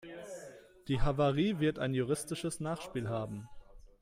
[0.87, 3.47] Die Havarie wird ein juristisches Nachspiel haben.